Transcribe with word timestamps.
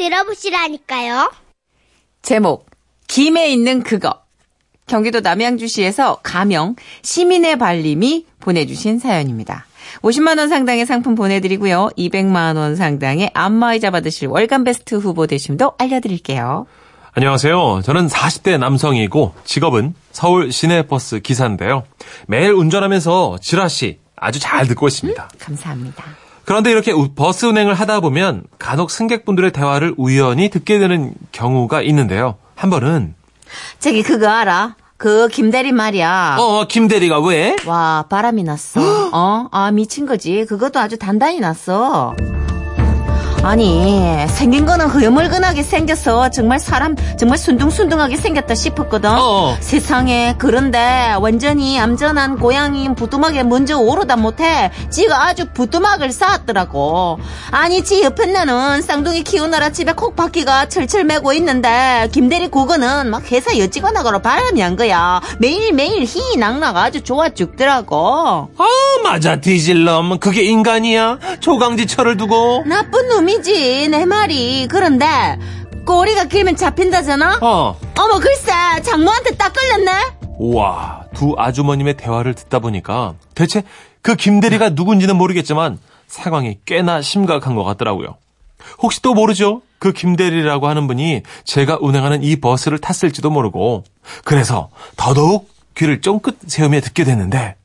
들어보시라니까요. 0.00 1.30
제목 2.22 2.70
김에 3.06 3.50
있는 3.50 3.82
그거 3.82 4.22
경기도 4.86 5.20
남양주시에서 5.20 6.20
가명 6.22 6.74
시민의 7.02 7.58
발림이 7.58 8.26
보내주신 8.40 8.98
사연입니다. 8.98 9.66
50만 10.02 10.38
원 10.38 10.48
상당의 10.48 10.86
상품 10.86 11.14
보내드리고요. 11.14 11.90
200만 11.98 12.56
원 12.56 12.76
상당의 12.76 13.30
안마의자 13.34 13.90
받으실 13.90 14.28
월간 14.28 14.64
베스트 14.64 14.94
후보 14.94 15.26
되심도 15.26 15.72
알려드릴게요. 15.78 16.66
안녕하세요. 17.12 17.82
저는 17.84 18.06
40대 18.06 18.58
남성이고 18.58 19.34
직업은 19.44 19.94
서울 20.12 20.50
시내버스 20.52 21.20
기사인데요. 21.20 21.84
매일 22.26 22.52
운전하면서 22.52 23.38
지라시 23.42 23.98
아주 24.16 24.38
잘 24.38 24.66
듣고 24.66 24.88
있습니다. 24.88 25.28
감사합니다. 25.38 26.29
그런데 26.50 26.72
이렇게 26.72 26.90
우- 26.90 27.14
버스 27.14 27.46
운행을 27.46 27.74
하다 27.74 28.00
보면 28.00 28.42
간혹 28.58 28.90
승객분들의 28.90 29.52
대화를 29.52 29.94
우연히 29.96 30.50
듣게 30.50 30.80
되는 30.80 31.12
경우가 31.30 31.80
있는데요. 31.82 32.38
한 32.56 32.70
번은 32.70 33.14
저기 33.78 34.02
그거 34.02 34.26
알아? 34.28 34.74
그 34.96 35.28
김대리 35.28 35.70
말이야. 35.70 36.38
어 36.40 36.66
김대리가 36.66 37.20
왜? 37.20 37.54
와 37.66 38.04
바람이 38.10 38.42
났어. 38.42 38.80
어? 39.14 39.46
아 39.52 39.70
미친 39.70 40.06
거지. 40.06 40.44
그것도 40.44 40.80
아주 40.80 40.98
단단히 40.98 41.38
났어. 41.38 42.16
아니 43.42 44.26
생긴 44.28 44.66
거는 44.66 44.86
흐물근하게 44.86 45.62
생겨서 45.62 46.28
정말 46.28 46.60
사람 46.60 46.94
정말 47.18 47.38
순둥순둥하게 47.38 48.16
생겼다 48.16 48.54
싶었거든. 48.54 49.10
어. 49.10 49.56
세상에 49.60 50.34
그런데 50.36 51.14
완전히 51.18 51.76
얌전한 51.78 52.38
고양이 52.38 52.94
부뚜막에 52.94 53.42
먼저 53.44 53.78
오르다 53.78 54.16
못해 54.16 54.70
지가 54.90 55.26
아주 55.26 55.46
부뚜막을 55.54 56.12
쌓았더라고. 56.12 57.18
아니 57.50 57.82
지 57.82 58.02
옆에 58.02 58.26
나는 58.26 58.82
쌍둥이 58.82 59.22
키우느라 59.24 59.70
집에 59.70 59.92
콕바퀴가 59.94 60.68
철철 60.68 61.04
매고 61.04 61.32
있는데 61.32 62.08
김대리 62.12 62.48
그거는 62.48 63.08
막 63.08 63.22
회사 63.32 63.56
여직원하고로 63.56 64.18
바람이 64.20 64.60
한 64.60 64.76
거야. 64.76 65.20
매일매일 65.38 66.04
희낙낙 66.04 66.76
아주 66.76 67.00
좋아 67.00 67.30
죽더라고. 67.30 68.50
아 68.58 68.66
맞아 69.02 69.40
뒤질놈 69.40 70.18
그게 70.18 70.42
인간이야 70.42 71.18
조강지 71.40 71.86
철을 71.86 72.18
두고 72.18 72.64
나쁜 72.66 73.08
놈이 73.08 73.29
지 73.42 73.88
내 73.88 74.04
말이. 74.04 74.66
그런데 74.70 75.06
꼬리가 75.86 76.24
길면 76.24 76.56
잡힌다잖아. 76.56 77.38
어 77.40 77.76
어머 77.98 78.18
글쎄 78.18 78.52
장모한테 78.82 79.36
딱 79.36 79.52
걸렸네. 79.52 79.90
우와, 80.38 81.04
두 81.14 81.34
아주머님의 81.36 81.94
대화를 81.98 82.34
듣다 82.34 82.60
보니까 82.60 83.14
대체 83.34 83.62
그 84.02 84.16
김대리가 84.16 84.70
누군지는 84.70 85.16
모르겠지만 85.16 85.78
상황이 86.06 86.58
꽤나 86.64 87.02
심각한 87.02 87.54
것 87.54 87.64
같더라고요. 87.64 88.16
혹시 88.78 89.02
또 89.02 89.14
모르죠? 89.14 89.62
그 89.78 89.92
김대리라고 89.92 90.68
하는 90.68 90.86
분이 90.86 91.22
제가 91.44 91.78
운행하는 91.80 92.22
이 92.22 92.36
버스를 92.40 92.78
탔을지도 92.78 93.30
모르고 93.30 93.84
그래서 94.24 94.68
더더욱 94.96 95.48
귀를 95.76 96.00
쫑긋 96.00 96.38
세우며 96.46 96.80
듣게 96.80 97.04
됐는데 97.04 97.56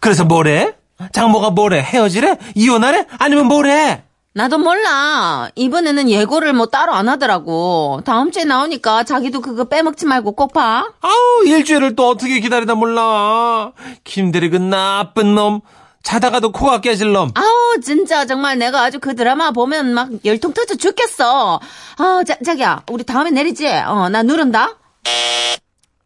그래서 0.00 0.24
뭐래? 0.24 0.72
장모가 1.12 1.50
뭐래? 1.50 1.80
헤어지래? 1.82 2.36
이혼하래? 2.54 3.04
아니면 3.18 3.46
뭐래? 3.46 4.02
나도 4.36 4.58
몰라. 4.58 5.48
이번에는 5.54 6.10
예고를 6.10 6.52
뭐 6.52 6.66
따로 6.66 6.92
안 6.92 7.08
하더라고. 7.08 8.02
다음 8.04 8.30
주에 8.30 8.44
나오니까 8.44 9.02
자기도 9.04 9.40
그거 9.40 9.64
빼먹지 9.64 10.04
말고 10.04 10.32
꼭 10.32 10.52
봐. 10.52 10.90
아우 11.00 11.46
일주일을 11.46 11.96
또 11.96 12.10
어떻게 12.10 12.38
기다리다 12.40 12.74
몰라. 12.74 13.72
김대리 14.04 14.50
그 14.50 14.58
나쁜 14.58 15.34
놈 15.34 15.62
자다가도 16.02 16.52
코가 16.52 16.82
깨질 16.82 17.12
놈. 17.14 17.30
아우 17.34 17.80
진짜 17.82 18.26
정말 18.26 18.58
내가 18.58 18.82
아주 18.82 19.00
그 19.00 19.16
드라마 19.16 19.52
보면 19.52 19.94
막 19.94 20.10
열통 20.26 20.52
터져 20.52 20.74
죽겠어. 20.74 21.58
아 21.96 22.22
자, 22.26 22.36
자기야 22.44 22.82
우리 22.90 23.04
다음에 23.04 23.30
내리지. 23.30 23.66
어 23.68 24.10
나 24.10 24.22
누른다. 24.22 24.76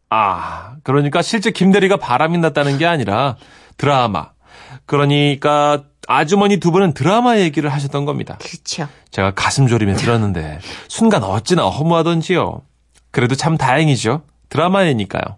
아, 0.09 0.75
그러니까 0.83 1.21
실제 1.21 1.51
김대리가 1.51 1.97
바람이 1.97 2.37
났다는 2.37 2.77
게 2.77 2.85
아니라 2.85 3.35
드라마. 3.75 4.29
그러니까 4.85 5.83
아주머니 6.07 6.57
두 6.57 6.71
분은 6.71 6.93
드라마 6.93 7.37
얘기를 7.37 7.71
하셨던 7.71 8.05
겁니다. 8.05 8.37
그쵸. 8.41 8.87
제가 9.11 9.31
가슴 9.31 9.67
졸이며 9.67 9.95
들었는데 9.95 10.59
순간 10.87 11.23
어찌나 11.23 11.63
허무하던지요. 11.67 12.61
그래도 13.11 13.35
참 13.35 13.57
다행이죠. 13.57 14.23
드라마이니까요. 14.49 15.37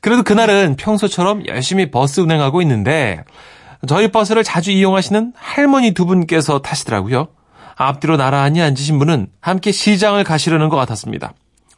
그래도 0.00 0.22
그날은 0.22 0.76
평소처럼 0.76 1.46
열심히 1.46 1.90
버스 1.90 2.20
운행하고 2.20 2.60
있는데 2.62 3.24
저희 3.86 4.08
버스를 4.08 4.44
자주 4.44 4.70
이용하시는 4.70 5.32
할머니 5.36 5.92
두 5.92 6.06
분께서 6.06 6.60
타시더라고요. 6.60 7.28
앞뒤로 7.76 8.16
나란히 8.16 8.62
앉으신 8.62 8.98
분은 8.98 9.28
함께 9.40 9.72
시장을 9.72 10.24
가시려는 10.24 10.68
것 10.68 10.76
같았습니다. 10.76 11.32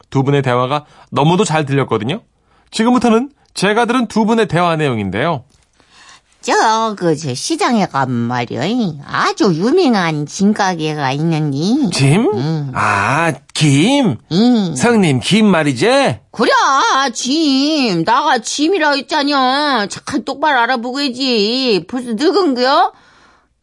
두 0.09 0.23
분의 0.23 0.41
대화가 0.41 0.85
너무도 1.11 1.43
잘 1.43 1.65
들렸거든요. 1.65 2.21
지금부터는 2.71 3.31
제가 3.53 3.85
들은 3.85 4.07
두 4.07 4.25
분의 4.25 4.47
대화 4.47 4.75
내용인데요. 4.75 5.43
저, 6.41 6.95
그, 6.97 7.15
저, 7.17 7.33
시장에 7.33 7.87
가면 7.87 8.15
말이야. 8.15 8.61
아주 9.05 9.53
유명한 9.53 10.25
짐가게가 10.25 11.11
있는데. 11.13 11.89
짐? 11.91 12.21
음. 12.33 12.71
아, 12.73 13.33
김? 13.53 14.17
음. 14.31 14.75
성님, 14.75 15.19
김 15.19 15.47
말이지? 15.47 15.85
그래 16.31 16.51
짐 17.13 18.05
나가 18.05 18.37
짐이라 18.37 18.91
했잖여. 18.91 19.87
잠깐 19.89 20.23
똑바로 20.23 20.59
알아보고 20.59 21.01
해지. 21.01 21.83
벌써 21.89 22.13
늙은 22.13 22.53
거야? 22.55 22.91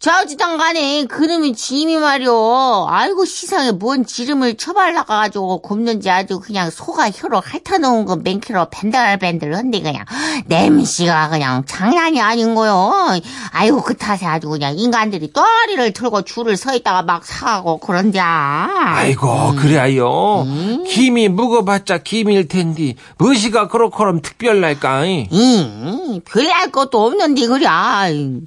저지당 0.04 0.59
간에 0.59 1.06
그놈이 1.06 1.54
짐이 1.54 1.97
말이오. 1.97 2.88
아이고 2.91 3.25
시상에 3.25 3.70
뭔 3.70 4.04
지름을 4.04 4.59
쳐발라가지고 4.59 5.62
굽는지 5.62 6.10
아주 6.10 6.41
그냥 6.41 6.69
소가 6.69 7.10
혀로 7.10 7.41
핥아놓은 7.41 8.04
거 8.04 8.16
맹키로 8.16 8.66
밴들밴들 8.69 9.56
한데 9.56 9.81
그냥 9.81 10.04
냄새가 10.44 11.31
그냥 11.31 11.64
장난이 11.64 12.20
아닌 12.20 12.54
거요. 12.54 12.93
아이고 13.53 13.81
그 13.81 13.97
탓에 13.97 14.26
아주 14.26 14.50
그냥 14.50 14.76
인간들이 14.76 15.32
또아리를 15.32 15.94
틀고 15.94 16.20
줄을 16.20 16.59
서 16.59 16.75
있다가 16.75 17.00
막 17.00 17.25
사고 17.25 17.78
그런자. 17.78 18.69
아이고, 18.76 19.54
그래요. 19.56 20.47
김이 20.87 21.28
묵어봤자 21.31 22.03
김일 22.03 22.48
텐디, 22.48 22.97
무시가 23.16 23.69
그렇고럼 23.69 24.20
특별날까? 24.20 25.04
응, 25.32 26.20
별할 26.26 26.70
것도 26.70 27.06
없는데 27.06 27.47
그래. 27.47 27.66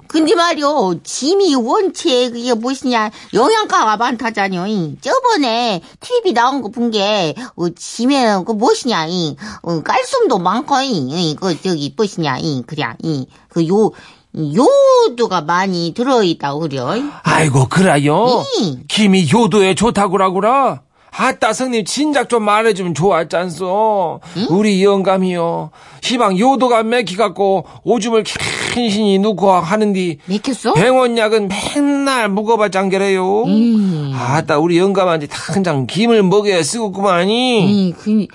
근데 0.06 0.36
말이오, 0.36 1.00
짐이 1.02 1.47
원체 1.54 2.30
그게 2.30 2.54
무엇이냐 2.54 3.10
영양가가 3.34 3.96
많다잖여. 3.96 4.66
저번에 5.00 5.80
TV 6.00 6.32
나온 6.32 6.62
거 6.62 6.68
본 6.70 6.90
게 6.90 7.34
어, 7.56 7.68
짐에 7.70 8.42
그 8.46 8.52
무엇이냐, 8.52 9.06
이, 9.08 9.36
어, 9.62 9.82
깔숨도 9.82 10.38
많고, 10.38 10.80
이, 10.80 11.36
그 11.38 11.60
저기 11.60 11.92
무엇이냐, 11.96 12.38
이, 12.40 12.62
그래, 12.66 12.84
이, 13.02 13.26
그요 13.48 13.90
요도가 14.36 15.42
많이 15.42 15.92
들어있다고 15.94 16.60
그래요. 16.60 16.90
아이고, 17.22 17.68
그래요. 17.68 18.44
응. 18.60 18.82
김이 18.88 19.28
효도에 19.32 19.74
좋다구라구라. 19.74 20.82
아따, 21.10 21.52
성님, 21.52 21.84
진작 21.84 22.28
좀 22.28 22.44
말해주면 22.44 22.94
좋았잖소. 22.94 24.20
우리 24.50 24.84
영감이요. 24.84 25.70
희망 26.02 26.38
요도가 26.38 26.84
맥히갖고 26.84 27.64
오줌을 27.82 28.22
캔신히 28.68 29.18
누고 29.18 29.50
하는디. 29.50 30.18
맥혔어? 30.26 30.74
병원약은 30.74 31.48
맨날 31.48 32.28
묵어봤장게래요. 32.28 33.44
음. 33.44 34.12
아따, 34.14 34.58
우리 34.58 34.78
영감한테 34.78 35.26
당장 35.26 35.86
김을 35.86 36.22
먹여야 36.22 36.62
쓰겠구만이. 36.62 37.92
응, 37.92 37.98
그, 37.98 38.26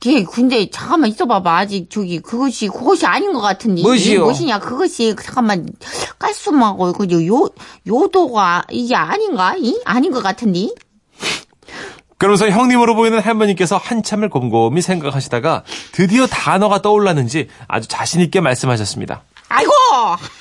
걔, 0.00 0.22
근데, 0.22 0.70
잠깐만 0.70 1.10
있어봐봐. 1.10 1.58
아직, 1.58 1.90
저기, 1.90 2.20
그것이, 2.20 2.68
그것이 2.68 3.04
아닌 3.06 3.32
것 3.32 3.40
같은데. 3.40 3.82
무엇이요? 3.82 4.24
무엇이냐, 4.24 4.60
그것이, 4.60 5.16
잠깐만, 5.20 5.66
깔숨하고, 6.18 6.92
그, 6.92 7.26
요, 7.26 7.48
요도가, 7.86 8.64
이게 8.70 8.94
아닌가? 8.94 9.56
이? 9.58 9.80
아닌 9.84 10.12
것 10.12 10.22
같은데? 10.22 10.68
그러면서 12.18 12.48
형님으로 12.50 12.96
보이는 12.96 13.18
할머니께서 13.20 13.76
한참을 13.76 14.28
곰곰이 14.28 14.82
생각하시다가 14.82 15.62
드디어 15.92 16.26
단어가 16.26 16.82
떠올랐는지 16.82 17.46
아주 17.68 17.86
자신있게 17.86 18.40
말씀하셨습니다. 18.40 19.22
아이고, 19.48 19.72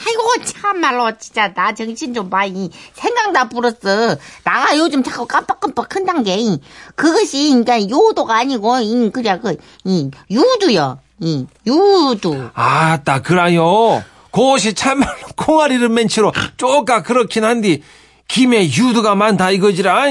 아이고, 0.06 0.44
참말로, 0.44 1.18
진짜, 1.18 1.54
나 1.54 1.74
정신 1.74 2.13
좀 2.13 2.30
봐, 2.30 2.45
이. 2.45 2.69
생각 2.94 3.31
다 3.31 3.48
불었어. 3.48 4.18
나가 4.44 4.77
요즘 4.77 5.01
자꾸 5.01 5.25
깜빡깜빡 5.25 5.95
한단 5.95 6.24
게, 6.24 6.36
이. 6.38 6.59
그것이, 6.95 7.51
그니까, 7.51 7.81
요도가 7.81 8.36
아니고, 8.36 8.80
이, 8.80 9.09
그래, 9.12 9.39
그, 9.42 9.56
이, 9.86 10.12
유두요. 10.30 11.00
이, 11.19 11.48
유두. 11.65 12.50
아 12.54 13.01
따, 13.04 13.21
그라요. 13.21 14.04
그것이 14.31 14.74
참말로 14.75 15.15
콩알이를 15.36 15.89
맨치로 15.89 16.31
쪼까 16.57 17.01
그렇긴 17.01 17.44
한디 17.44 17.81
김에 18.27 18.65
유두가 18.65 19.15
많다 19.15 19.50
이거지라. 19.50 20.06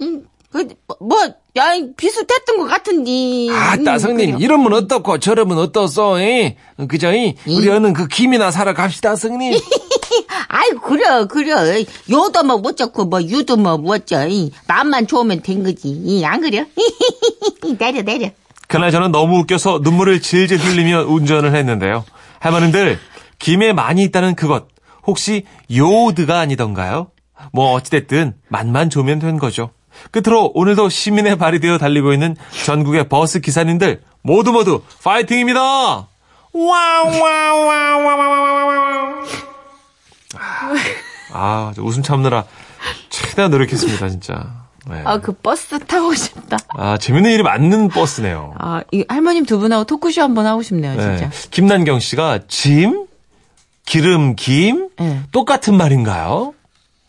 음, 0.00 0.24
그, 0.66 0.66
뭐, 1.00 1.16
야, 1.56 1.72
비슷했던 1.96 2.58
것 2.58 2.64
같은데. 2.66 3.48
아따, 3.52 3.92
음, 3.92 3.98
성님, 3.98 4.26
그래요. 4.32 4.36
이러면 4.40 4.72
어떻고 4.72 5.18
저러면 5.18 5.58
어떻소? 5.58 6.18
이? 6.18 6.56
그저, 6.88 7.14
이? 7.14 7.36
우리 7.46 7.68
얼른 7.68 7.92
그 7.92 8.08
김이나 8.08 8.50
사러 8.50 8.74
갑시다, 8.74 9.14
성님. 9.14 9.52
아이, 9.52 9.60
아이 10.48 10.70
그래 10.82 11.26
그래 11.28 11.84
요도 12.10 12.42
뭐 12.42 12.58
못잡고 12.58 13.04
뭐 13.04 13.22
유도 13.22 13.56
뭐 13.56 13.76
못져 13.78 14.26
마음만 14.66 15.06
좋으면 15.06 15.42
된 15.42 15.62
거지 15.62 16.22
안 16.24 16.40
그래? 16.40 16.66
내려 17.78 18.02
내려 18.02 18.30
그날 18.66 18.90
저는 18.90 19.12
너무 19.12 19.38
웃겨서 19.38 19.80
눈물을 19.82 20.20
질질 20.20 20.58
흘리며 20.58 21.04
운전을 21.04 21.54
했는데요. 21.54 22.04
할머님들, 22.40 22.98
김에 23.38 23.72
많이 23.72 24.02
있다는 24.04 24.34
그것, 24.34 24.68
혹시 25.06 25.44
요오드가 25.74 26.38
아니던가요? 26.38 27.10
뭐 27.52 27.72
어찌됐든 27.72 28.34
맛만 28.48 28.90
좋으면 28.90 29.20
된 29.20 29.38
거죠. 29.38 29.70
끝으로 30.10 30.52
오늘도 30.54 30.88
시민의 30.88 31.36
발이 31.36 31.60
되어 31.60 31.78
달리고 31.78 32.12
있는 32.12 32.36
전국의 32.64 33.08
버스 33.08 33.40
기사님들 33.40 34.02
모두 34.22 34.52
모두 34.52 34.82
파이팅입니다! 35.02 36.08
와와와와와와와 36.52 38.18
아, 41.32 41.72
저 41.74 41.82
웃음 41.82 42.02
참느라 42.02 42.44
최대한 43.10 43.50
노력했습니다, 43.50 44.08
진짜. 44.08 44.66
네. 44.88 45.02
아, 45.04 45.18
그 45.18 45.32
버스 45.32 45.78
타고 45.80 46.14
싶다. 46.14 46.56
아, 46.76 46.96
재밌는 46.96 47.30
일이 47.30 47.42
많는 47.42 47.88
버스네요. 47.88 48.54
아, 48.58 48.82
이 48.90 49.04
할머님 49.08 49.44
두 49.44 49.58
분하고 49.58 49.84
토크쇼 49.84 50.22
한번 50.22 50.46
하고 50.46 50.62
싶네요, 50.62 50.92
진짜. 50.98 51.28
네. 51.28 51.48
김난경 51.50 52.00
씨가 52.00 52.40
짐, 52.48 53.06
기름, 53.84 54.34
김 54.34 54.88
네. 54.98 55.20
똑같은 55.30 55.76
말인가요? 55.76 56.54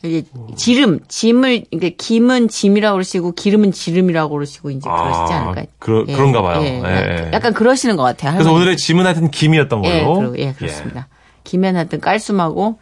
이게 0.04 0.24
지름, 0.56 1.00
짐을, 1.10 1.66
이게 1.72 1.90
김은 1.90 2.48
짐이라고 2.48 2.94
그러시고 2.96 3.34
기름은 3.34 3.74
지름이라고 3.74 4.34
그러시고 4.34 4.70
이제 4.72 4.90
그러시지 4.90 5.34
아, 5.34 5.42
않을까요? 5.42 5.66
그러- 5.78 6.06
그런가 6.06 6.42
봐요. 6.42 6.62
예, 6.62 6.82
예. 6.84 7.32
약간 7.34 7.54
그러시는 7.54 7.98
것 7.98 8.04
같아요. 8.04 8.34
그래서. 8.34 8.54
오늘의 8.54 8.78
짐은 8.78 9.06
하여튼 9.06 9.30
김이었던 9.30 9.84
예, 9.86 10.04
걸로. 10.04 10.20
그러, 10.32 10.38
예, 10.38 10.54
그렇 10.54 10.70
습니다. 10.70 11.08
김엔 11.44 11.76
하여튼 11.76 12.00
깔숨하고 12.00 12.80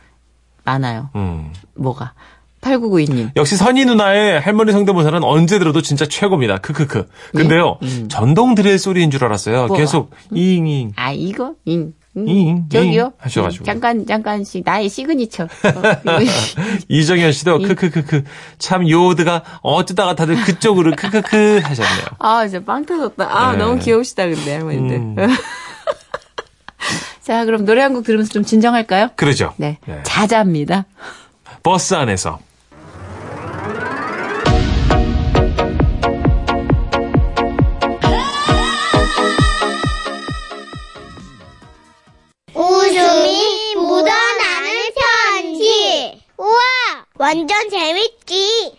많아요. 0.63 1.09
예. 1.15 1.19
음. 1.19 1.51
뭐가. 1.75 2.13
8992님. 2.61 3.31
역시 3.35 3.55
선희 3.55 3.85
누나의 3.85 4.39
할머니 4.39 4.71
성대모사는 4.71 5.23
언제 5.23 5.57
들어도 5.59 5.81
진짜 5.81 6.05
최고입니다. 6.05 6.57
크크크. 6.57 7.07
근데요, 7.35 7.77
전동 8.09 8.55
드릴 8.55 8.77
소리인 8.77 9.09
줄 9.11 9.23
알았어요. 9.23 9.55
예? 9.55 9.59
뭐가? 9.67 9.75
계속 9.77 10.11
잉잉. 10.33 10.91
아, 10.95 11.11
이거? 11.11 11.53
잉. 11.65 11.93
잉. 12.25 12.47
잉, 12.47 12.69
저기요? 12.69 13.03
잉 13.03 13.11
하셔가지고. 13.17 13.61
잉. 13.61 13.65
잠깐, 13.65 14.05
잠깐씩 14.05 14.63
나의 14.65 14.89
시그니처. 14.89 15.43
어, 15.43 15.47
이거. 16.21 16.31
이정현 16.89 17.31
씨도 17.33 17.59
크크크크. 17.59 18.23
참 18.57 18.89
요드가 18.89 19.43
어쩌다가 19.61 20.15
다들 20.15 20.41
그쪽으로 20.43 20.93
크크크 20.95 21.59
하셨네요. 21.63 22.05
아, 22.19 22.47
진짜 22.47 22.63
빵 22.65 22.85
터졌다. 22.85 23.23
아, 23.29 23.51
네. 23.51 23.57
너무 23.57 23.77
귀여우시다, 23.79 24.25
근데, 24.27 24.53
할머니들. 24.55 24.95
음. 24.97 25.15
자, 27.21 27.43
그럼 27.45 27.65
노래 27.65 27.81
한 27.81 27.93
곡 27.93 28.05
들으면서 28.05 28.31
좀 28.31 28.43
진정할까요? 28.43 29.09
그러죠. 29.17 29.53
네. 29.57 29.77
네. 29.85 29.99
자자입니다. 30.03 30.85
버스 31.63 31.93
안에서. 31.93 32.39
완전 47.27 47.69
재밌지. 47.69 48.71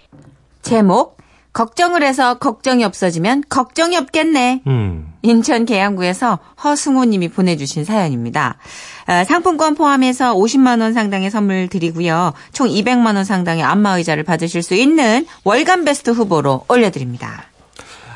제목, 0.62 1.18
걱정을 1.52 2.02
해서 2.02 2.38
걱정이 2.38 2.82
없어지면 2.82 3.44
걱정이 3.50 3.94
없겠네. 3.94 4.62
음. 4.66 5.12
인천 5.20 5.66
계양구에서 5.66 6.38
허승호 6.64 7.04
님이 7.04 7.28
보내주신 7.28 7.84
사연입니다. 7.84 8.56
아, 9.04 9.24
상품권 9.24 9.74
포함해서 9.74 10.34
50만 10.34 10.80
원 10.80 10.94
상당의 10.94 11.30
선물 11.30 11.68
드리고요. 11.68 12.32
총 12.52 12.68
200만 12.68 13.16
원 13.16 13.24
상당의 13.24 13.64
안마의자를 13.64 14.22
받으실 14.22 14.62
수 14.62 14.74
있는 14.74 15.26
월간 15.44 15.84
베스트 15.84 16.10
후보로 16.10 16.64
올려드립니다. 16.68 17.44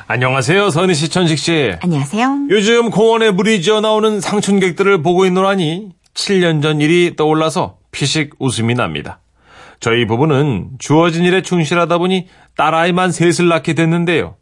안녕하세요, 0.06 0.70
선희 0.70 0.94
씨, 0.94 1.10
천식 1.10 1.38
씨. 1.38 1.74
안녕하세요. 1.80 2.46
요즘 2.48 2.90
공원에 2.90 3.30
물이 3.30 3.60
지어 3.60 3.82
나오는 3.82 4.18
상춘객들을 4.22 5.02
보고 5.02 5.26
있노라니 5.26 5.90
7년 6.14 6.62
전 6.62 6.80
일이 6.80 7.16
떠올라서 7.16 7.76
피식 7.90 8.30
웃음이 8.38 8.74
납니다. 8.74 9.21
저희 9.82 10.06
부부는 10.06 10.70
주어진 10.78 11.24
일에 11.24 11.42
충실하다 11.42 11.98
보니 11.98 12.28
딸아이만 12.56 13.10
셋을 13.10 13.48
낳게 13.48 13.74
됐는데요. 13.74 14.36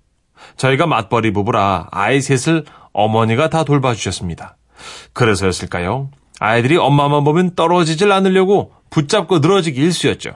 저희가 0.58 0.86
맞벌이 0.86 1.32
부부라 1.32 1.88
아이 1.90 2.20
셋을 2.20 2.66
어머니가 2.92 3.48
다 3.48 3.64
돌봐주셨습니다. 3.64 4.58
그래서였을까요? 5.14 6.10
아이들이 6.40 6.76
엄마만 6.76 7.24
보면 7.24 7.54
떨어지질 7.54 8.12
않으려고 8.12 8.72
붙잡고 8.90 9.38
늘어지기 9.38 9.80
일쑤였죠. 9.80 10.32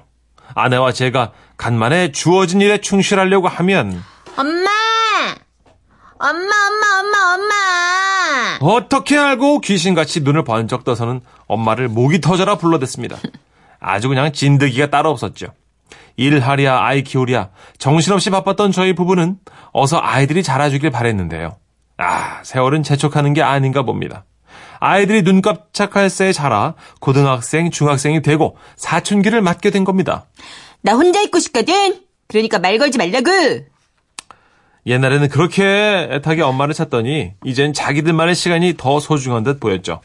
아내와 0.54 0.92
제가 0.92 1.32
간만에 1.58 2.10
주어진 2.10 2.62
일에 2.62 2.78
충실하려고 2.78 3.46
하면 3.46 4.02
엄마 4.38 4.70
엄마 6.18 6.30
엄마 6.40 7.00
엄마 7.00 7.34
엄마 7.34 8.74
어떻게 8.74 9.18
알고 9.18 9.60
귀신같이 9.60 10.20
눈을 10.22 10.44
번쩍 10.44 10.82
떠서는 10.84 11.20
엄마를 11.46 11.88
목이 11.88 12.22
터져라 12.22 12.56
불러댔습니다. 12.56 13.18
아주 13.86 14.08
그냥 14.08 14.32
진드기가 14.32 14.88
따로 14.88 15.10
없었죠. 15.10 15.48
일하랴 16.16 16.84
아이 16.84 17.02
키우랴 17.02 17.50
정신없이 17.78 18.31
바빴던 18.31 18.72
저희 18.72 18.94
부부는 18.94 19.36
어서 19.72 20.00
아이들이 20.00 20.42
자라주길 20.42 20.90
바랬는데요. 20.90 21.56
아 21.98 22.40
세월은 22.44 22.82
재촉하는 22.82 23.34
게 23.34 23.42
아닌가 23.42 23.82
봅니다. 23.82 24.25
아이들이 24.81 25.22
눈 25.22 25.42
깜짝할 25.42 26.08
새에 26.08 26.32
자라 26.32 26.75
고등학생 27.00 27.70
중학생이 27.70 28.22
되고 28.22 28.56
사춘기를 28.76 29.42
맞게 29.42 29.70
된 29.70 29.84
겁니다. 29.84 30.26
나 30.81 30.94
혼자 30.94 31.20
있고 31.22 31.38
싶거든. 31.38 32.00
그러니까 32.28 32.58
말 32.58 32.78
걸지 32.78 32.96
말라고. 32.96 33.31
옛날에는 34.86 35.28
그렇게 35.28 36.08
애타게 36.10 36.42
엄마를 36.42 36.75
찾더니 36.75 37.32
이젠 37.44 37.72
자기들만의 37.72 38.34
시간이 38.34 38.75
더 38.76 39.00
소중한 39.00 39.42
듯 39.42 39.60
보였죠. 39.60 40.00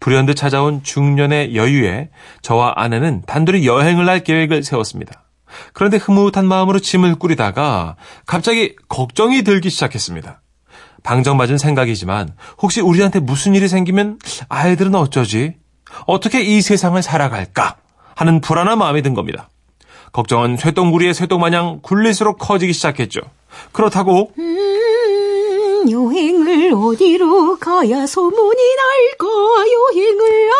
불현듯 0.00 0.36
찾아온 0.36 0.82
중년의 0.82 1.56
여유에 1.56 2.10
저와 2.42 2.74
아내는 2.76 3.22
단둘이 3.26 3.66
여행을 3.66 4.08
할 4.08 4.24
계획을 4.24 4.62
세웠습니다. 4.62 5.24
그런데 5.72 5.96
흐뭇한 5.96 6.46
마음으로 6.46 6.78
짐을 6.78 7.16
꾸리다가 7.16 7.96
갑자기 8.26 8.76
걱정이 8.88 9.42
들기 9.42 9.70
시작했습니다. 9.70 10.40
방정맞은 11.02 11.58
생각이지만 11.58 12.34
혹시 12.60 12.80
우리한테 12.80 13.20
무슨 13.20 13.54
일이 13.54 13.68
생기면 13.68 14.18
아이들은 14.48 14.94
어쩌지? 14.94 15.54
어떻게 16.06 16.42
이 16.42 16.60
세상을 16.60 17.00
살아갈까? 17.02 17.76
하는 18.14 18.40
불안한 18.40 18.78
마음이 18.78 19.02
든 19.02 19.14
겁니다. 19.14 19.48
걱정은 20.12 20.56
쇠똥구리의 20.56 21.14
쇠똥마냥 21.14 21.80
굴릴수록 21.82 22.38
커지기 22.38 22.72
시작했죠. 22.72 23.20
그렇다고 23.72 24.32
음, 24.38 24.89
여행을 25.88 26.72
어디로 26.74 27.58
가야 27.58 28.06
소문이 28.06 28.62
날까? 28.76 29.26
여행을 29.72 30.50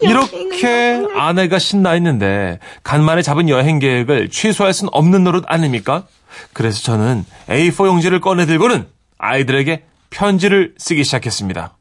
이렇게 0.00 1.06
아내가 1.14 1.58
신나 1.58 1.94
있는데 1.96 2.58
간만에 2.84 3.22
잡은 3.22 3.48
여행 3.48 3.78
계획을 3.78 4.30
취소할 4.30 4.72
순 4.72 4.88
없는 4.92 5.24
노릇 5.24 5.44
아닙니까? 5.48 6.04
그래서 6.52 6.82
저는 6.82 7.24
A4 7.48 7.86
용지를 7.86 8.20
꺼내 8.20 8.46
들고는 8.46 8.86
아이들에게 9.18 9.84
편지를 10.10 10.74
쓰기 10.78 11.04
시작했습니다. 11.04 11.76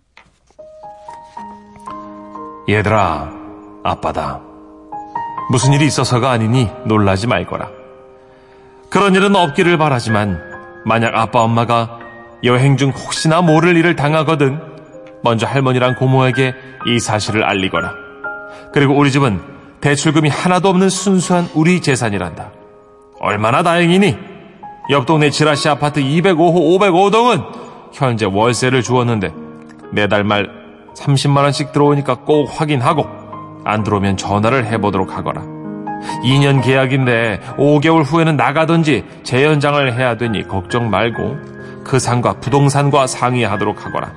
얘들아, 2.69 3.31
아빠다. 3.83 4.41
무슨 5.49 5.73
일이 5.73 5.85
있어서가 5.85 6.31
아니니 6.31 6.69
놀라지 6.85 7.27
말거라. 7.27 7.69
그런 8.89 9.15
일은 9.15 9.35
없기를 9.35 9.77
바라지만 9.77 10.39
만약 10.85 11.15
아빠 11.15 11.41
엄마가 11.41 12.00
여행 12.43 12.77
중 12.77 12.89
혹시나 12.89 13.41
모를 13.41 13.77
일을 13.77 13.95
당하거든 13.95 14.59
먼저 15.23 15.45
할머니랑 15.45 15.95
고모에게 15.95 16.53
이 16.87 16.99
사실을 16.99 17.43
알리거라. 17.43 17.93
그리고 18.73 18.95
우리 18.95 19.11
집은 19.11 19.39
대출금이 19.81 20.29
하나도 20.29 20.69
없는 20.69 20.89
순수한 20.89 21.47
우리 21.53 21.81
재산이란다. 21.81 22.51
얼마나 23.19 23.61
다행이니? 23.63 24.17
옆 24.89 25.05
동네 25.05 25.29
지라시 25.29 25.69
아파트 25.69 26.01
205호 26.01 26.79
505동은 26.79 27.43
현재 27.93 28.25
월세를 28.25 28.81
주었는데 28.81 29.33
매달 29.91 30.23
말 30.23 30.49
30만원씩 30.95 31.71
들어오니까 31.71 32.15
꼭 32.25 32.47
확인하고 32.47 33.05
안 33.63 33.83
들어오면 33.83 34.17
전화를 34.17 34.65
해보도록 34.65 35.15
하거라. 35.15 35.43
2년 36.23 36.63
계약인데 36.63 37.41
5개월 37.57 38.03
후에는 38.03 38.35
나가든지 38.35 39.03
재연장을 39.23 39.93
해야 39.93 40.17
되니 40.17 40.47
걱정 40.47 40.89
말고 40.89 41.37
그 41.83 41.99
상과 41.99 42.39
부동산과 42.39 43.07
상의하도록 43.07 43.85
하거라. 43.85 44.13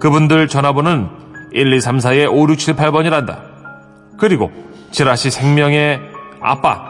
그분들 0.00 0.48
전화번호는 0.48 1.08
12342-5678번이란다. 1.54 3.38
그리고 4.18 4.50
지라시 4.90 5.30
생명의 5.30 6.00
아빠, 6.40 6.82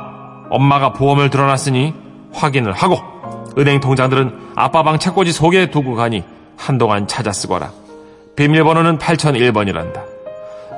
엄마가 0.50 0.92
보험을 0.92 1.30
들어놨으니 1.30 1.94
확인을 2.32 2.72
하고 2.72 2.98
은행 3.58 3.80
통장들은 3.80 4.52
아빠 4.54 4.82
방 4.82 4.98
책꽂이 4.98 5.32
속에 5.32 5.70
두고 5.70 5.94
가니 5.94 6.24
한동안 6.56 7.06
찾아 7.06 7.32
쓰거라. 7.32 7.70
비밀번호는 8.36 8.98
8001번이란다. 8.98 10.18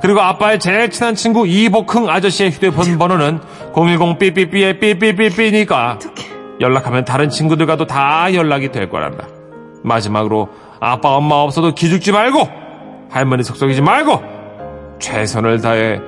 그리고 0.01 0.21
아빠의 0.23 0.59
제일 0.59 0.91
친한 0.91 1.15
친구 1.15 1.47
이복흥 1.47 2.09
아저씨의 2.09 2.53
휴대폰 2.53 2.99
번호는 2.99 3.41
010 3.75 4.19
삐삐삐의 4.19 4.81
삐삐삐삐니까 4.81 5.99
연락하면 6.61 7.05
다른 7.05 7.31
친구들과도 7.31 7.87
다 7.87 8.33
연락이 8.35 8.71
될 8.71 8.89
거란다. 8.91 9.27
마지막으로 9.83 10.49
아빠 10.79 11.17
엄마 11.17 11.37
없어도 11.37 11.75
기죽지 11.75 12.13
말고 12.13 12.49
할머니 13.11 13.43
속썩이지 13.43 13.81
말고 13.81 14.23
최선을 15.01 15.61
다해 15.61 16.01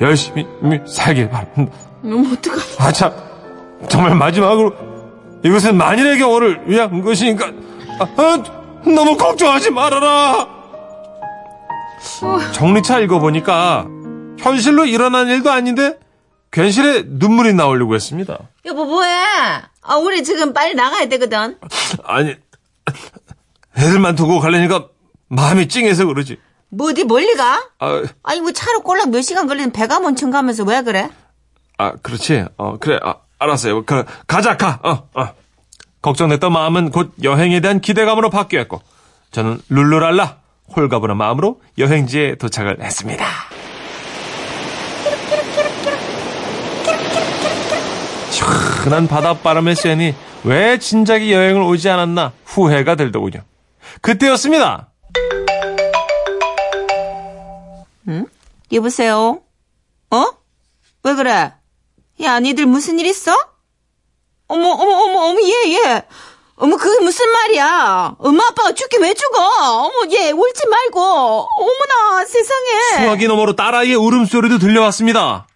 열심히 0.00 0.46
살길 0.86 1.30
바랍니다. 1.30 1.76
너무 2.02 2.32
어떡하 2.32 2.86
아, 2.86 2.92
참. 2.92 3.12
정말 3.88 4.14
마지막으로 4.14 4.72
이것은 5.44 5.76
만인의 5.76 6.18
경우를 6.18 6.62
위한 6.66 7.00
것이니까 7.02 7.46
아, 8.00 8.06
아, 8.16 8.42
너무 8.84 9.16
걱정하지 9.16 9.70
말아라. 9.70 10.48
정리차 12.52 13.00
읽어보니까 13.00 13.86
현실로 14.38 14.84
일어난 14.84 15.28
일도 15.28 15.50
아닌데 15.50 15.98
괜시레 16.50 17.04
눈물이 17.06 17.54
나오려고 17.54 17.94
했습니다. 17.94 18.38
여보 18.66 18.84
뭐해? 18.84 19.08
아 19.82 19.96
우리 19.96 20.24
지금 20.24 20.52
빨리 20.52 20.74
나가야 20.74 21.08
되거든. 21.08 21.56
아니 22.04 22.34
애들만 23.78 24.16
두고 24.16 24.40
가려니까 24.40 24.88
마음이 25.28 25.68
찡해서 25.68 26.06
그러지. 26.06 26.38
뭐 26.68 26.90
어디 26.90 27.04
멀리 27.04 27.34
가? 27.34 27.62
아, 27.78 28.02
아니 28.24 28.40
뭐 28.40 28.52
차로 28.52 28.82
꼴랑 28.82 29.10
몇 29.10 29.22
시간 29.22 29.46
걸리는 29.46 29.70
배가 29.72 30.00
먼청 30.00 30.30
가면서 30.30 30.64
왜 30.64 30.82
그래? 30.82 31.10
아 31.78 31.92
그렇지. 32.02 32.44
어 32.56 32.78
그래. 32.78 32.98
아, 33.02 33.16
알았어요. 33.38 33.84
그, 33.84 34.04
가자 34.26 34.56
가. 34.56 34.80
어, 34.82 35.08
어. 35.20 35.34
걱정됐던 36.02 36.52
마음은 36.52 36.90
곧 36.90 37.12
여행에 37.22 37.60
대한 37.60 37.80
기대감으로 37.80 38.30
바뀌었고 38.30 38.80
저는 39.32 39.60
룰루랄라 39.68 40.38
홀가분한 40.74 41.16
마음으로 41.16 41.60
여행지에 41.78 42.36
도착을 42.36 42.82
했습니다. 42.82 43.24
시원한 48.86 49.08
바닷바람에 49.08 49.74
쐬니 49.74 50.14
왜 50.44 50.78
진작에 50.78 51.32
여행을 51.32 51.60
오지 51.60 51.88
않았나 51.88 52.32
후회가 52.44 52.94
들더군요. 52.94 53.42
그때였습니다. 54.00 54.90
여보세요? 58.70 59.40
어? 60.12 60.24
왜 61.02 61.14
그래? 61.14 61.52
야, 62.22 62.38
니들 62.38 62.66
무슨 62.66 63.00
일 63.00 63.06
있어? 63.06 63.32
어머, 64.46 64.68
어머, 64.68 64.92
어머, 64.92 65.20
어머, 65.30 65.40
얘, 65.40 65.72
얘. 65.72 66.02
어머, 66.54 66.76
그게 66.76 67.02
무슨 67.02 67.28
말이야? 67.28 68.14
엄마, 68.20 68.44
아빠가 68.48 68.72
죽긴 68.72 69.02
왜 69.02 69.14
죽어? 69.14 69.40
어머, 69.40 70.12
얘, 70.12 70.30
울지 70.30 70.66
말고. 70.68 71.00
어머나, 71.58 72.24
세상에. 72.24 73.02
수화기 73.04 73.26
너머로 73.26 73.56
딸아이의 73.56 73.96
울음소리도 73.96 74.58
들려왔습니다. 74.58 75.48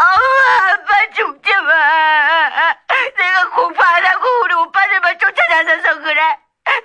엄마, 0.00 0.77
죽지 1.14 1.50
마. 1.54 2.74
내가 3.16 3.50
공부 3.54 3.80
안 3.82 4.04
하고 4.04 4.26
우리 4.44 4.54
오빠들만 4.54 5.18
쫓아다녀서 5.18 6.00
그래. 6.02 6.20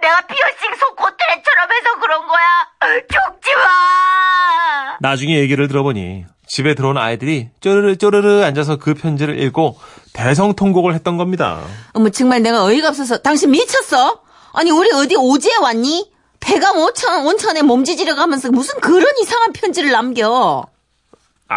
내가 0.01 0.21
피어싱 0.21 0.75
속콧대처럼 0.79 1.71
해서 1.71 1.99
그런 1.99 2.27
거야. 2.27 2.67
죽지 3.01 3.55
마. 3.55 4.97
나중에 5.01 5.37
얘기를 5.39 5.67
들어보니 5.67 6.25
집에 6.47 6.75
들어온 6.75 6.97
아이들이 6.97 7.49
쪼르르 7.61 7.97
쪼르르 7.97 8.43
앉아서 8.43 8.77
그 8.77 8.93
편지를 8.93 9.39
읽고 9.39 9.79
대성통곡을 10.13 10.93
했던 10.93 11.17
겁니다. 11.17 11.61
어머, 11.93 12.09
정말 12.09 12.41
내가 12.41 12.63
어이가 12.63 12.89
없어서. 12.89 13.17
당신 13.17 13.51
미쳤어? 13.51 14.21
아니, 14.53 14.69
우리 14.71 14.91
어디 14.93 15.15
오지에 15.15 15.55
왔니? 15.55 16.11
배가 16.39 16.71
온천, 16.71 17.25
온천에 17.25 17.61
몸지지려 17.61 18.15
가면서 18.15 18.51
무슨 18.51 18.79
그런 18.81 19.07
이상한 19.21 19.53
편지를 19.53 19.91
남겨. 19.91 20.65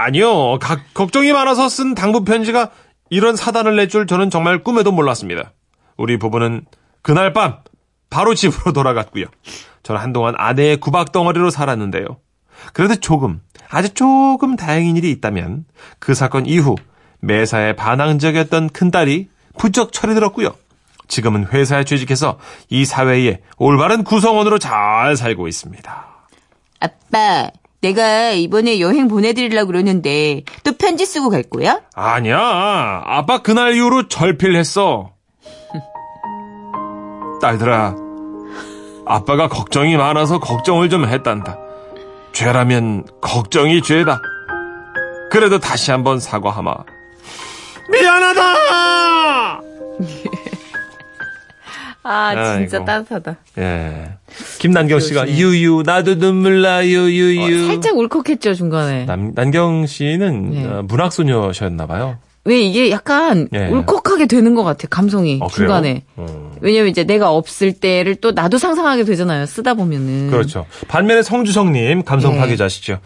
아니요. 0.04 0.58
각- 0.58 0.82
걱정이 0.94 1.32
많아서 1.32 1.68
쓴 1.68 1.94
당부 1.94 2.24
편지가 2.24 2.70
이런 3.10 3.36
사단을 3.36 3.76
낼 3.76 3.88
줄 3.88 4.06
저는 4.06 4.30
정말 4.30 4.62
꿈에도 4.62 4.92
몰랐습니다. 4.92 5.52
우리 5.96 6.18
부부는 6.18 6.64
그날 7.02 7.32
밤 7.32 7.58
바로 8.10 8.34
집으로 8.34 8.72
돌아갔고요. 8.74 9.26
저는 9.82 10.00
한동안 10.00 10.34
아내의 10.36 10.78
구박덩어리로 10.78 11.50
살았는데요. 11.50 12.04
그래도 12.72 12.96
조금, 12.96 13.40
아주 13.68 13.90
조금 13.94 14.56
다행인 14.56 14.96
일이 14.96 15.10
있다면 15.12 15.64
그 15.98 16.14
사건 16.14 16.46
이후 16.46 16.74
매사에 17.20 17.74
반항적이었던 17.76 18.70
큰딸이 18.70 19.28
부쩍 19.58 19.92
철이 19.92 20.14
들었고요. 20.14 20.54
지금은 21.08 21.46
회사에 21.52 21.84
취직해서 21.84 22.38
이 22.68 22.84
사회의 22.84 23.40
올바른 23.58 24.02
구성원으로 24.02 24.58
잘 24.58 25.16
살고 25.16 25.46
있습니다. 25.46 26.06
아빠, 26.80 27.50
내가 27.80 28.30
이번에 28.30 28.80
여행 28.80 29.08
보내드리려고 29.08 29.68
그러는데 29.68 30.42
또 30.64 30.72
편지 30.72 31.04
쓰고 31.06 31.30
갈 31.30 31.42
거야? 31.42 31.80
아니야. 31.94 33.02
아빠 33.04 33.42
그날 33.42 33.74
이후로 33.74 34.08
절필했어. 34.08 35.10
딸들아, 37.40 37.94
아빠가 39.06 39.48
걱정이 39.48 39.96
많아서 39.96 40.40
걱정을 40.40 40.88
좀 40.88 41.04
했단다. 41.06 41.58
죄라면 42.32 43.04
걱정이 43.20 43.82
죄다. 43.82 44.20
그래도 45.30 45.58
다시 45.58 45.90
한번 45.90 46.18
사과하마. 46.18 46.74
미안하다! 47.90 49.60
아, 52.08 52.58
진짜 52.58 52.84
따뜻하다. 52.84 53.36
예. 53.58 54.10
김난경 54.58 55.00
씨가 55.00 55.28
유유, 55.28 55.82
나도 55.84 56.18
눈물 56.18 56.62
나요, 56.62 57.10
유유. 57.10 57.64
어, 57.64 57.66
살짝 57.68 57.96
울컥했죠, 57.96 58.54
중간에. 58.54 59.04
남, 59.06 59.32
난경 59.34 59.86
씨는 59.86 60.50
네. 60.50 60.64
어, 60.66 60.82
문학 60.86 61.12
소녀셨나 61.12 61.86
봐요. 61.86 62.18
왜 62.44 62.60
이게 62.60 62.90
약간 62.92 63.48
예. 63.54 63.66
울컥하게 63.66 64.26
되는 64.26 64.54
것 64.54 64.62
같아, 64.62 64.86
감성이. 64.88 65.38
어? 65.42 65.48
중간에. 65.48 66.04
어. 66.14 66.52
왜냐면 66.60 66.88
이제 66.90 67.02
내가 67.02 67.30
없을 67.32 67.72
때를 67.72 68.14
또 68.14 68.30
나도 68.30 68.58
상상하게 68.58 69.02
되잖아요, 69.04 69.46
쓰다 69.46 69.74
보면은. 69.74 70.30
그렇죠. 70.30 70.64
반면에 70.86 71.22
성주성님 71.22 72.04
감성 72.04 72.34
네. 72.34 72.38
파괴자시죠. 72.38 73.00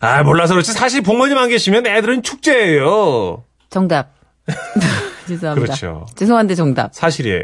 아 0.00 0.22
몰라서 0.22 0.54
그렇지 0.54 0.72
사실 0.72 1.02
부모님 1.02 1.36
안 1.36 1.48
계시면 1.48 1.86
애들은 1.86 2.22
축제예요. 2.22 3.44
정답. 3.68 4.14
죄송합니다. 5.28 5.66
그렇죠. 5.66 6.06
죄송한데 6.14 6.54
정답. 6.54 6.94
사실이에요. 6.94 7.42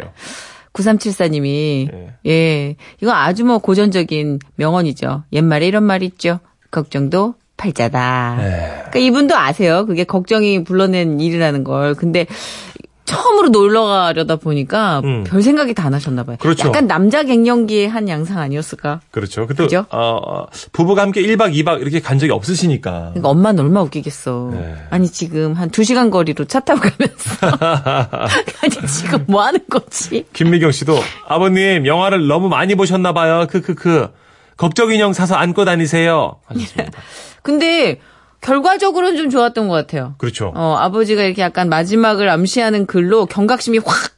9374님이, 0.75 1.89
예. 1.93 2.31
예. 2.31 2.77
이거 3.01 3.13
아주 3.13 3.45
뭐 3.45 3.59
고전적인 3.59 4.41
명언이죠. 4.57 5.25
옛말에 5.33 5.67
이런 5.67 5.85
말이 5.85 6.05
있죠. 6.07 6.41
걱정도 6.71 7.35
팔자다. 7.57 8.37
네. 8.39 8.67
그러니까 8.91 8.99
이분도 8.99 9.37
아세요. 9.37 9.87
그게 9.87 10.05
걱정이 10.05 10.65
불러낸 10.65 11.21
일이라는 11.21 11.65
걸. 11.65 11.95
근데 11.95 12.27
처음으로 13.05 13.49
놀러 13.51 13.85
가려다 13.85 14.37
보니까 14.37 15.01
음. 15.05 15.25
별 15.25 15.43
생각이 15.43 15.75
다 15.75 15.91
나셨나 15.91 16.25
봐요. 16.25 16.37
그렇죠. 16.41 16.69
약간 16.69 16.87
남자 16.87 17.23
갱년기의 17.23 17.89
한 17.89 18.09
양상 18.09 18.39
아니었을까? 18.39 19.01
그렇죠. 19.11 19.47
그때 19.47 19.65
그죠? 19.65 19.85
어, 19.91 20.17
어, 20.17 20.47
부부가 20.73 21.03
함께 21.03 21.23
1박 21.23 21.55
2박 21.55 21.81
이렇게 21.83 22.01
간 22.01 22.19
적이 22.19 22.33
없으시니까. 22.33 22.91
그러니까 23.11 23.29
엄마는 23.29 23.65
얼마 23.65 23.83
웃기겠어. 23.83 24.51
네. 24.53 24.77
아니 24.91 25.09
지금 25.09 25.53
한 25.53 25.71
2시간 25.71 26.11
거리로 26.11 26.47
차 26.47 26.61
타고 26.61 26.81
가면서 26.81 27.47
아니 28.63 28.87
지금 28.89 29.25
뭐 29.29 29.43
하는 29.43 29.61
거지? 29.69 30.25
김미경 30.33 30.73
씨도 30.73 30.99
아버님 31.29 31.87
영화를 31.87 32.27
너무 32.27 32.49
많이 32.49 32.75
보셨나 32.75 33.13
봐요. 33.13 33.47
크크크. 33.51 34.09
걱정 34.57 34.93
인형 34.93 35.13
사서 35.13 35.35
안고 35.35 35.65
다니세요. 35.65 36.37
하셨습니다. 36.47 36.99
근데 37.43 38.01
결과적으로는 38.45 39.17
좀 39.17 39.31
좋았던 39.31 39.69
것 39.69 39.75
같아요. 39.75 40.15
그렇죠. 40.19 40.53
어, 40.55 40.77
아버지가 40.79 41.23
이렇게 41.23 41.41
약간 41.41 41.71
마지막을 41.71 42.29
암시하는 42.29 42.85
글로 42.85 43.25
경각심이 43.25 43.79
확, 43.79 44.13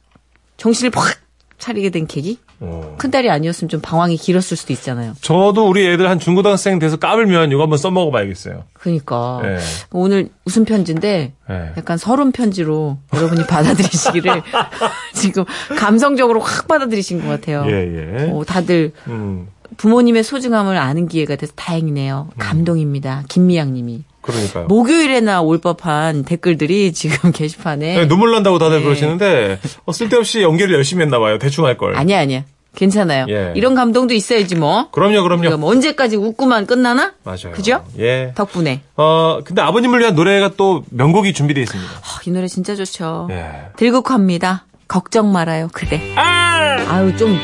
정신을 0.57 0.91
확 0.93 1.17
차리게 1.57 1.91
된 1.91 2.07
계기? 2.07 2.37
어. 2.59 2.95
큰딸이 2.97 3.29
아니었으면 3.29 3.69
좀 3.69 3.79
방황이 3.81 4.17
길었을 4.17 4.57
수도 4.57 4.73
있잖아요. 4.73 5.13
저도 5.21 5.69
우리 5.69 5.87
애들 5.87 6.09
한 6.09 6.19
중고등학생 6.19 6.77
돼서 6.79 6.97
까불면 6.97 7.51
이거 7.51 7.61
한번 7.61 7.77
써먹어 7.77 8.11
봐야겠어요. 8.11 8.63
그러니까. 8.73 9.39
예. 9.45 9.59
오늘 9.91 10.29
웃음 10.43 10.65
편지인데 10.65 11.33
예. 11.49 11.71
약간 11.77 11.97
서른 11.97 12.31
편지로 12.31 12.97
여러분이 13.13 13.45
받아들이시기를 13.45 14.41
지금 15.13 15.45
감성적으로 15.77 16.41
확 16.41 16.67
받아들이신 16.67 17.21
것 17.21 17.27
같아요. 17.27 17.63
예, 17.67 18.25
예. 18.25 18.31
어, 18.31 18.43
다들 18.43 18.91
음, 19.07 19.47
부모님의 19.77 20.23
소중함을 20.23 20.77
아는 20.77 21.07
기회가 21.07 21.35
돼서 21.35 21.53
다행이네요. 21.55 22.29
감동입니다. 22.37 23.23
김미양 23.29 23.73
님이. 23.73 24.03
그러니까요. 24.27 24.65
목요일에나 24.65 25.41
올 25.41 25.57
법한 25.59 26.23
댓글들이 26.23 26.93
지금 26.93 27.31
게시판에 27.33 27.95
네, 27.97 28.07
눈물 28.07 28.31
난다고 28.31 28.59
다들 28.59 28.79
네. 28.79 28.83
그러시는데 28.83 29.59
어, 29.85 29.91
쓸데없이 29.91 30.41
연기를 30.43 30.75
열심히 30.75 31.01
했나 31.03 31.17
봐요. 31.19 31.39
대충 31.39 31.65
할 31.65 31.77
걸. 31.77 31.95
아니야 31.97 32.19
아니야 32.19 32.43
괜찮아요. 32.75 33.25
예. 33.29 33.53
이런 33.55 33.73
감동도 33.73 34.13
있어야지 34.13 34.55
뭐. 34.55 34.91
그럼요, 34.91 35.23
그럼요. 35.23 35.39
우리가 35.41 35.57
뭐 35.57 35.71
언제까지 35.71 36.15
웃고만 36.15 36.67
끝나나? 36.67 37.13
맞아요. 37.23 37.51
그죠? 37.53 37.83
예. 37.97 38.33
덕분에 38.35 38.81
어, 38.95 39.39
근데 39.43 39.63
아버님을 39.63 39.99
위한 39.99 40.13
노래가 40.13 40.51
또 40.57 40.83
명곡이 40.91 41.33
준비되어 41.33 41.63
있습니다. 41.63 41.91
아, 41.91 42.19
이 42.25 42.29
노래 42.29 42.47
진짜 42.47 42.75
좋죠. 42.75 43.29
예. 43.31 43.69
들국화입니다. 43.77 44.65
걱정 44.87 45.31
말아요 45.31 45.69
그대. 45.73 45.99
아유 46.15 47.15
좀 47.17 47.35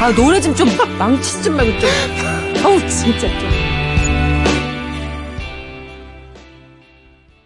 아, 0.00 0.14
노래 0.14 0.40
좀 0.40 0.54
좀 0.54 0.68
망치지 0.98 1.42
좀 1.42 1.56
말고 1.56 1.78
좀. 1.80 1.90
어우 2.64 2.78
진짜 2.88 3.20
좀. 3.40 3.57